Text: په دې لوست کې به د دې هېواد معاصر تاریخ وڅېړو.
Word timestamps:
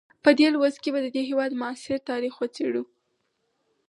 په 0.23 0.29
دې 0.39 0.47
لوست 0.53 0.77
کې 0.83 0.89
به 0.93 0.99
د 1.03 1.07
دې 1.15 1.21
هېواد 1.29 1.51
معاصر 1.61 1.99
تاریخ 2.09 2.33
وڅېړو. 2.37 2.83